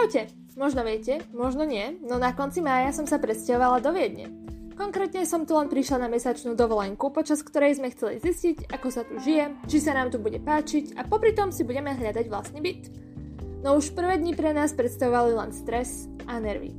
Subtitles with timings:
[0.00, 0.32] Čaute!
[0.56, 4.32] Možno viete, možno nie, no na konci mája som sa presťahovala do Viedne.
[4.72, 9.04] Konkrétne som tu len prišla na mesačnú dovolenku, počas ktorej sme chceli zistiť, ako sa
[9.04, 12.64] tu žije, či sa nám tu bude páčiť a popri tom si budeme hľadať vlastný
[12.64, 12.88] byt.
[13.60, 16.72] No už prvé dni pre nás predstavovali len stres a nervy.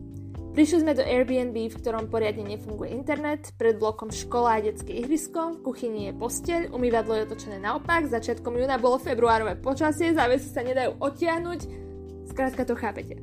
[0.58, 5.62] Prišli sme do Airbnb, v ktorom poriadne nefunguje internet, pred blokom škola a detské ihrisko,
[5.62, 10.66] v kuchyni je posteľ, umývadlo je otočené naopak, začiatkom júna bolo februárové počasie, závesy sa
[10.66, 11.91] nedajú odtiahnuť,
[12.32, 13.20] Skrátka to chápete.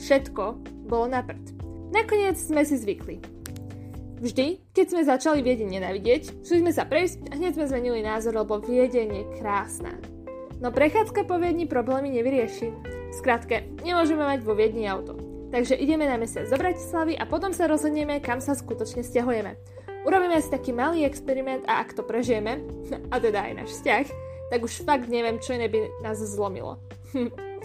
[0.00, 1.60] Všetko bolo na prd.
[1.92, 3.20] Nakoniec sme si zvykli.
[4.16, 8.32] Vždy, keď sme začali Viedeň nenávidieť, šli sme sa prejsť a hneď sme zmenili názor,
[8.32, 9.92] lebo Viedeň je krásna.
[10.56, 12.72] No prechádzka po Viedni problémy nevyrieši.
[13.12, 15.20] Skrátke, nemôžeme mať vo Viedni auto.
[15.52, 19.52] Takže ideme na mesiac do Bratislavy a potom sa rozhodneme, kam sa skutočne stiahujeme.
[20.08, 22.64] Urobíme si taký malý experiment a ak to prežijeme,
[23.12, 24.06] a teda aj náš vzťah,
[24.48, 26.80] tak už fakt neviem, čo iné by nás zlomilo.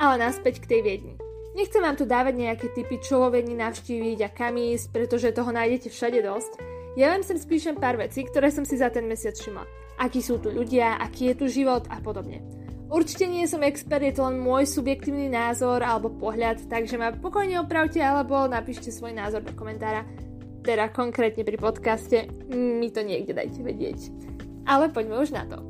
[0.00, 1.14] Ale naspäť k tej Viedni.
[1.52, 5.52] Nechcem vám tu dávať nejaké typy, čo vo Viedni navštíviť a kam ísť, pretože toho
[5.52, 6.52] nájdete všade dosť.
[6.96, 9.68] Ja vám sem spíšem pár vecí, ktoré som si za ten mesiac všimla.
[10.00, 12.40] Akí sú tu ľudia, aký je tu život a podobne.
[12.90, 17.60] Určite nie som expert, je to len môj subjektívny názor alebo pohľad, takže ma pokojne
[17.60, 20.02] opravte alebo napíšte svoj názor do komentára.
[20.64, 24.10] Teda konkrétne pri podcaste mi to niekde dajte vedieť.
[24.64, 25.69] Ale poďme už na to.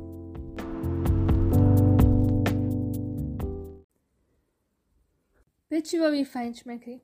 [5.71, 6.99] Pečivový fajnšmekry.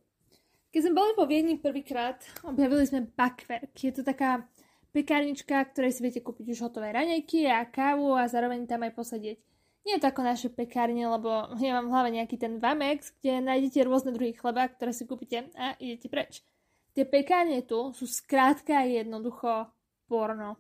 [0.75, 3.71] Keď sme boli po Viedni prvýkrát, objavili sme Backwerk.
[3.79, 4.43] Je to taká
[4.91, 9.39] pekárnička, ktorej si viete kúpiť už hotové raňajky a kávu a zároveň tam aj posedieť.
[9.87, 13.39] Nie je to ako naše pekárne, lebo ja mám v hlave nejaký ten Vamex, kde
[13.39, 16.43] nájdete rôzne druhy chleba, ktoré si kúpite a idete preč.
[16.91, 19.71] Tie pekárne tu sú skrátka a jednoducho
[20.11, 20.59] porno.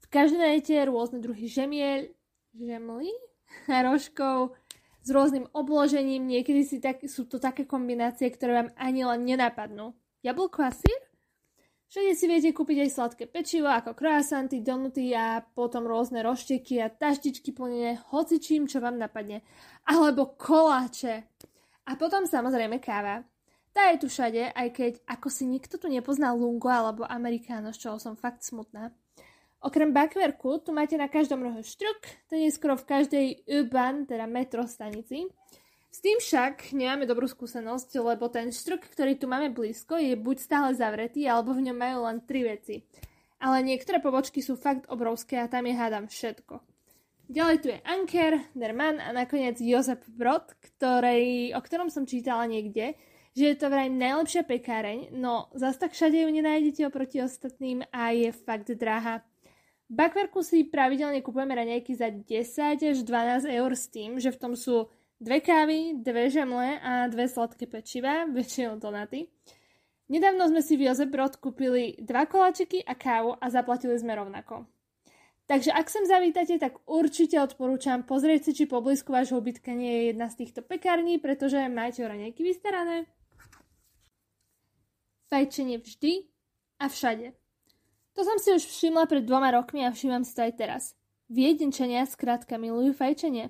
[0.00, 2.16] V každej nájdete rôzne druhy žemiel,
[2.56, 3.12] žemly
[3.68, 4.56] rožkov,
[5.02, 9.92] s rôznym obložením, niekedy si tak, sú to také kombinácie, ktoré vám ani len nenapadnú.
[10.22, 11.00] Jablko a sír?
[11.92, 16.88] Všade si viete kúpiť aj sladké pečivo, ako croissanty, donuty a potom rôzne rošteky a
[16.88, 19.44] taštičky plnené hocičím, čo vám napadne.
[19.84, 21.28] Alebo koláče.
[21.84, 23.20] A potom samozrejme káva.
[23.76, 27.84] Tá je tu všade, aj keď ako si nikto tu nepozná lungo alebo amerikáno, z
[27.84, 28.88] čoho som fakt smutná.
[29.62, 34.26] Okrem bakverku tu máte na každom rohu štruk, ten je skoro v každej U-Bahn, teda
[34.26, 35.30] metro stanici.
[35.86, 40.36] S tým však nemáme dobrú skúsenosť, lebo ten štruk, ktorý tu máme blízko, je buď
[40.42, 42.82] stále zavretý, alebo v ňom majú len tri veci.
[43.38, 46.58] Ale niektoré pobočky sú fakt obrovské a tam je hádam všetko.
[47.30, 52.98] Ďalej tu je Anker, Derman a nakoniec Jozef Brod, ktorej, o ktorom som čítala niekde,
[53.32, 58.10] že je to vraj najlepšia pekáreň, no zas tak všade ju nenájdete oproti ostatným a
[58.10, 59.22] je fakt drahá.
[59.92, 62.24] Bakverku si pravidelne kupujeme raňajky za 10
[62.80, 64.88] až 12 eur s tým, že v tom sú
[65.20, 69.28] dve kávy, dve žemle a dve sladké pečiva, väčšinou donaty.
[70.08, 74.64] Nedávno sme si v Jozebrod kúpili dva koláčiky a kávu a zaplatili sme rovnako.
[75.44, 80.02] Takže ak sem zavítate, tak určite odporúčam pozrieť si, či poblízku vášho ubytka nie je
[80.16, 83.04] jedna z týchto pekární, pretože máte raňajky vystarané.
[85.28, 86.32] Fajčenie vždy
[86.80, 87.41] a všade.
[88.12, 90.82] To som si už všimla pred dvoma rokmi a všímam si to aj teraz.
[91.32, 93.48] Viedenčania skrátka milujú fajčenie.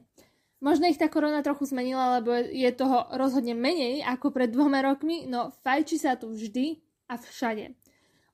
[0.63, 5.27] Možno ich tá korona trochu zmenila, lebo je toho rozhodne menej ako pred dvoma rokmi,
[5.27, 6.79] no fajči sa tu vždy
[7.11, 7.75] a všade.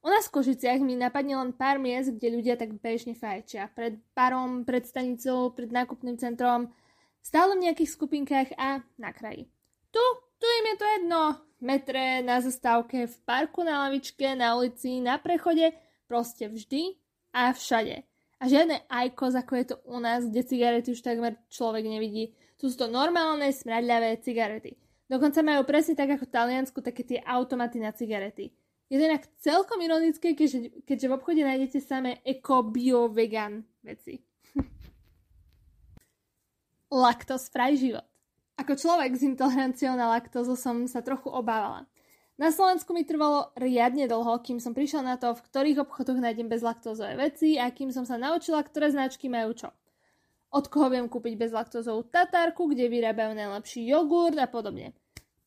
[0.04, 3.72] U nás v Košiciach mi napadne len pár miest, kde ľudia tak bežne fajčia.
[3.72, 6.68] Pred parom, pred stanicou, pred nákupným centrom,
[7.24, 9.48] stále v nejakých skupinkách a na kraji.
[9.88, 10.04] Tu,
[10.36, 11.20] tu im je to jedno.
[11.58, 15.72] V metre, na zastávke, v parku, na lavičke, na ulici, na prechode–
[16.08, 16.96] Proste vždy
[17.36, 18.02] a všade.
[18.40, 22.32] A žiadne ajkos, ako je to u nás, kde cigarety už takmer človek nevidí.
[22.56, 24.78] Tu sú to normálne, smradľavé cigarety.
[25.08, 28.48] Dokonca majú presne tak ako v Taliansku také tie automaty na cigarety.
[28.88, 34.24] Je to inak celkom ironické, keďže, keďže v obchode nájdete samé eko, bio, vegan veci.
[37.04, 38.06] Laktos fraj život.
[38.58, 41.84] Ako človek s intoleranciou na laktózu som sa trochu obávala.
[42.38, 46.46] Na Slovensku mi trvalo riadne dlho, kým som prišla na to, v ktorých obchodoch nájdem
[46.46, 49.68] bezlaktózové veci a kým som sa naučila, ktoré značky majú čo.
[50.54, 54.94] Od koho viem kúpiť bezlaktózovú tatárku, kde vyrábajú najlepší jogurt a podobne.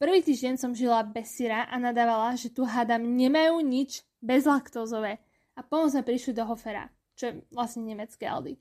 [0.03, 5.23] Prvý týždeň som žila bez syra a nadávala, že tu hádam nemajú nič bezlaktózové.
[5.55, 8.59] A potom sme prišli do Hofera, čo je vlastne nemecké Aldi.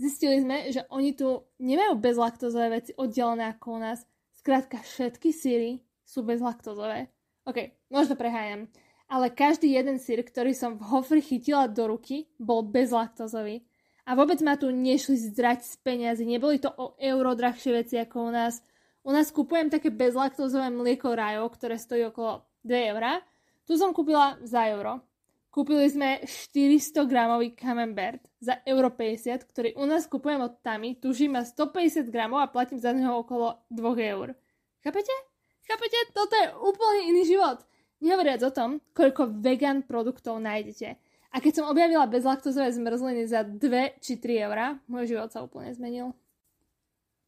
[0.00, 4.08] Zistili sme, že oni tu nemajú bezlaktózové veci oddelené ako u nás.
[4.40, 7.12] Skrátka všetky syry sú bezlaktózové.
[7.48, 8.68] OK, možno prehájam.
[9.08, 13.64] Ale každý jeden sír, ktorý som v Hofri chytila do ruky, bol bezlaktozový.
[14.04, 16.28] A vôbec ma tu nešli zdrať z peniazy.
[16.28, 18.60] Neboli to o euro drahšie veci ako u nás.
[19.00, 23.24] U nás kupujem také bezlaktózové mlieko Rajo, ktoré stojí okolo 2 eurá.
[23.64, 25.00] Tu som kúpila za euro.
[25.48, 31.40] Kúpili sme 400 gramový camembert za euro 50, ktorý u nás kupujem od Tami, tužím
[31.40, 34.36] má 150 gramov a platím za neho okolo 2 eur.
[34.84, 35.27] Chápete?
[35.68, 35.98] Chápete?
[36.16, 37.60] Toto je úplne iný život.
[38.00, 40.96] Nehovoriac o tom, koľko vegan produktov nájdete.
[41.28, 45.68] A keď som objavila bezlaktozové zmrzliny za 2 či 3 eurá, môj život sa úplne
[45.76, 46.16] zmenil.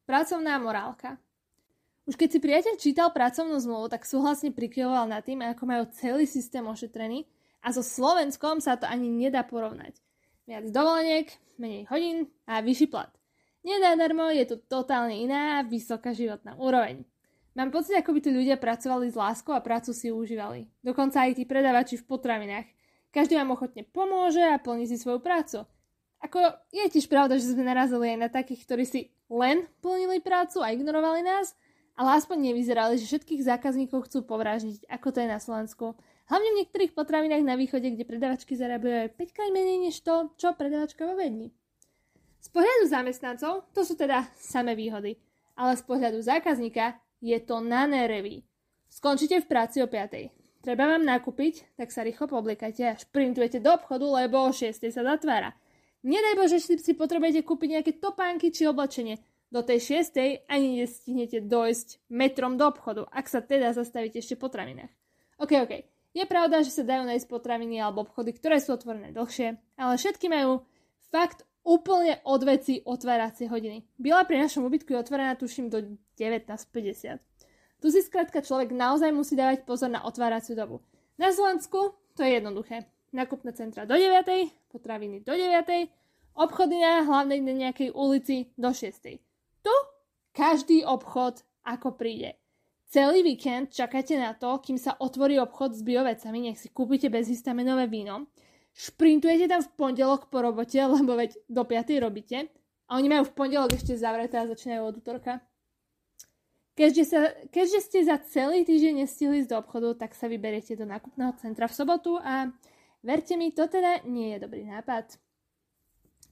[0.08, 1.20] Pracovná morálka.
[2.08, 6.24] Už keď si priateľ čítal pracovnú zmluvu, tak súhlasne prikyvoval nad tým, ako majú celý
[6.24, 7.28] systém ošetrený
[7.60, 10.00] a so Slovenskom sa to ani nedá porovnať.
[10.48, 11.28] Viac dovoleniek,
[11.60, 13.12] menej hodín a vyšší plat.
[13.60, 17.04] Nedádarmo je tu totálne iná vysoká životná úroveň.
[17.60, 20.72] Mám pocit, ako by tí ľudia pracovali s láskou a prácu si užívali.
[20.80, 22.64] Dokonca aj tí predavači v potravinách.
[23.12, 25.68] Každý vám ochotne pomôže a plní si svoju prácu.
[26.24, 26.40] Ako
[26.72, 30.72] je tiež pravda, že sme narazili aj na takých, ktorí si len plnili prácu a
[30.72, 31.52] ignorovali nás,
[32.00, 36.00] ale aspoň nevyzerali, že všetkých zákazníkov chcú povráždiť, ako to je na Slovensku.
[36.32, 40.32] Hlavne v niektorých potravinách na východe, kde predavačky zarábajú aj 5 krát menej než to,
[40.40, 41.52] čo predavačka vo Vedni.
[42.40, 45.20] Z pohľadu zamestnancov to sú teda samé výhody,
[45.60, 48.42] ale z pohľadu zákazníka je to na nerevy.
[48.90, 50.64] Skončíte v práci o 5.
[50.64, 54.76] Treba vám nakúpiť, tak sa rýchlo publikajte a šprintujete do obchodu, lebo o 6.
[54.92, 55.56] sa zatvára.
[56.04, 59.20] Nedaj Bože, že si potrebujete kúpiť nejaké topánky či oblečenie.
[59.50, 64.46] Do tej šiestej ani nestihnete dojsť metrom do obchodu, ak sa teda zastavíte ešte po
[64.48, 64.92] potravinách.
[65.42, 65.72] OK, OK.
[66.10, 70.26] Je pravda, že sa dajú nájsť potraviny alebo obchody, ktoré sú otvorené dlhšie, ale všetky
[70.26, 70.66] majú
[71.10, 73.84] fakt úplne od veci otváracie hodiny.
[73.98, 75.78] Byla pri našom ubytku je otvorená tuším do
[76.16, 77.20] 19.50.
[77.80, 80.84] Tu si skrátka človek naozaj musí dávať pozor na otváraciu dobu.
[81.16, 82.84] Na Slovensku to je jednoduché.
[83.10, 85.90] Nakupné centra do 9, potraviny do 9,
[86.38, 89.18] obchody na hlavnej nejakej ulici do 6.
[89.64, 89.74] Tu
[90.30, 92.38] každý obchod ako príde.
[92.90, 97.86] Celý víkend čakáte na to, kým sa otvorí obchod s biovecami, nech si kúpite bezhistamenové
[97.86, 98.26] víno.
[98.74, 102.00] Šprintujete tam v pondelok po robote, lebo veď do 5.
[102.00, 102.48] robíte.
[102.90, 105.38] A oni majú v pondelok ešte zavreté a začínajú od útorka.
[106.74, 107.20] Keďže, sa,
[107.52, 111.68] keďže ste za celý týždeň nestihli ísť do obchodu, tak sa vyberiete do nákupného centra
[111.68, 112.48] v sobotu a
[113.04, 115.20] verte mi, to teda nie je dobrý nápad.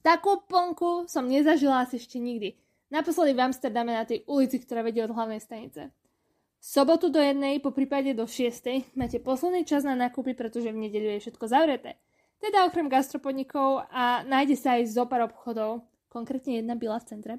[0.01, 2.55] Takú plnku som nezažila asi ešte nikdy.
[2.89, 5.93] Naposledy v Amsterdame na tej ulici, ktorá vedie od hlavnej stanice.
[6.57, 11.15] Sobotu do jednej, po prípade do šiestej, máte posledný čas na nákupy, pretože v nedeľu
[11.15, 12.01] je všetko zavreté.
[12.39, 17.33] Teda okrem gastropodnikov a nájde sa aj zo pár obchodov, konkrétne jedna byla v centre,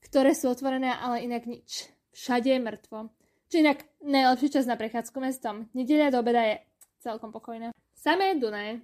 [0.00, 1.92] ktoré sú otvorené, ale inak nič.
[2.16, 3.12] Všade je mŕtvo.
[3.52, 5.68] Či inak najlepší čas na prechádzku mestom.
[5.76, 6.64] Nedeľa do obeda je
[7.04, 7.76] celkom pokojná.
[7.92, 8.80] Samé Dunaje.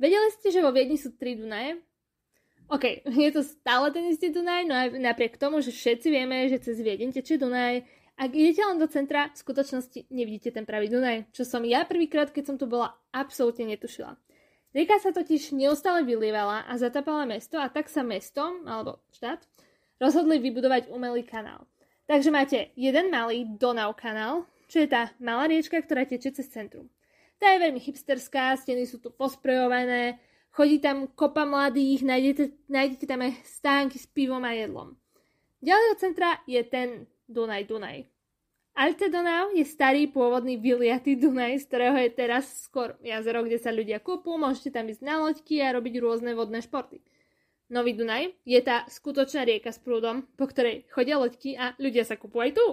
[0.00, 1.76] Vedeli ste, že vo Viedni sú tri Dunaje?
[2.72, 6.56] OK, je to stále ten istý Dunaj, no aj napriek tomu, že všetci vieme, že
[6.56, 7.84] cez Viedeň tečie Dunaj,
[8.16, 12.32] ak idete len do centra, v skutočnosti nevidíte ten pravý Dunaj, čo som ja prvýkrát,
[12.32, 14.16] keď som tu bola, absolútne netušila.
[14.72, 19.44] Rieka sa totiž neustále vylievala a zatapala mesto a tak sa mesto, alebo štát,
[20.00, 21.68] rozhodli vybudovať umelý kanál.
[22.08, 26.88] Takže máte jeden malý Donau kanál, čo je tá malá riečka, ktorá teče cez centrum.
[27.36, 30.16] Tá je veľmi hipsterská, steny sú tu posprejované,
[30.52, 34.92] Chodí tam kopa mladých, nájdete, nájdete tam aj stánky s pivom a jedlom.
[35.64, 38.04] Ďalej od centra je ten Dunaj Dunaj.
[38.72, 43.68] Alte Donau je starý pôvodný vyliatý Dunaj, z ktorého je teraz skôr jazero, kde sa
[43.68, 47.04] ľudia kúpú, môžete tam ísť na loďky a robiť rôzne vodné športy.
[47.68, 52.16] Nový Dunaj je tá skutočná rieka s prúdom, po ktorej chodia loďky a ľudia sa
[52.16, 52.66] kúpu aj tu.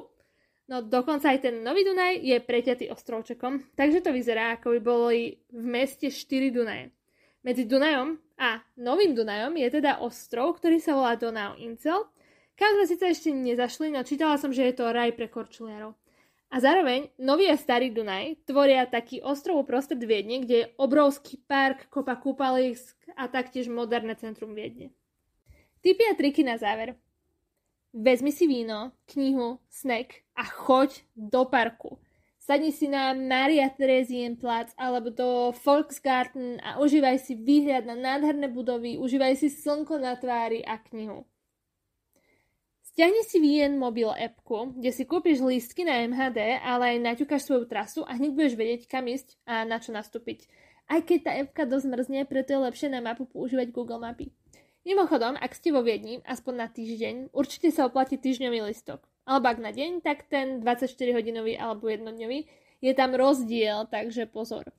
[0.72, 5.20] No dokonca aj ten Nový Dunaj je preťatý ostrovčekom, takže to vyzerá, ako by boli
[5.52, 6.96] v meste 4 Dunaje.
[7.44, 12.08] Medzi Dunajom a Novým Dunajom je teda ostrov, ktorý sa volá Donau Incel,
[12.60, 15.96] kam sme síce ešte nezašli, no čítala som, že je to raj pre korčuliarov.
[16.50, 21.88] A zároveň Nový a Starý Dunaj tvoria taký ostrov uprostred Viedne, kde je obrovský park,
[21.94, 24.92] kopa kúpalisk a taktiež moderné centrum Viedne.
[25.80, 27.00] Typy a triky na záver.
[27.94, 32.02] Vezmi si víno, knihu, snack a choď do parku.
[32.42, 33.70] Sadni si na Maria
[34.42, 40.18] Platz alebo do Volksgarten a užívaj si výhľad na nádherné budovy, užívaj si slnko na
[40.18, 41.30] tvári a knihu.
[43.00, 47.64] Stiahni si VN mobil appku, kde si kúpiš lístky na MHD, ale aj naťukáš svoju
[47.64, 50.52] trasu a hneď budeš vedieť, kam ísť a na čo nastúpiť.
[50.92, 54.36] Aj keď tá appka dosť mrzne, preto je lepšie na mapu používať Google Mapy.
[54.84, 59.64] Mimochodom, ak ste vo Viedni, aspoň na týždeň, určite sa oplatí týždňový listok alebo ak
[59.64, 62.52] na deň, tak ten 24-hodinový alebo jednodňový.
[62.84, 64.76] Je tam rozdiel, takže pozor.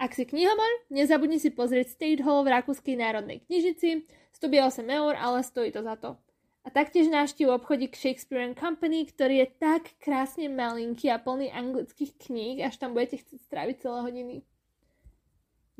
[0.00, 4.08] Ak si knihomor, nezabudni si pozrieť State Hall v Rakúskej národnej knižnici.
[4.32, 6.16] Stobie 8 eur, ale stojí to za to.
[6.60, 12.20] A taktiež návštívu obchodík Shakespeare and Company, ktorý je tak krásne malinký a plný anglických
[12.20, 14.36] kníh, až tam budete chcieť stráviť celé hodiny.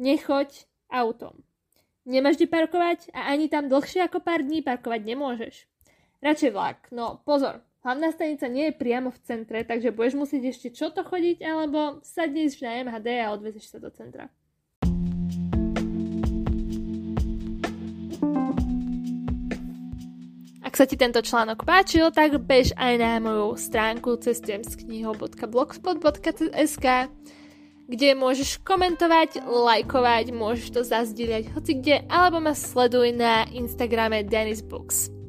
[0.00, 1.44] Nechoď autom.
[2.08, 5.54] Nemáš kde parkovať a ani tam dlhšie ako pár dní parkovať nemôžeš.
[6.24, 10.68] Radšej vlak, no pozor, hlavná stanica nie je priamo v centre, takže budeš musieť ešte
[10.72, 14.32] čo to chodiť, alebo sadneš na MHD a odvezeš sa do centra.
[20.80, 26.86] Sa ti tento článok páčil, tak bež aj na moju stránku cestujem.blogspot.sk
[27.90, 34.64] kde môžeš komentovať, lajkovať, môžeš to zazdieľať hoci kde, alebo ma sleduj na Instagrame Dennis
[34.64, 35.19] Books.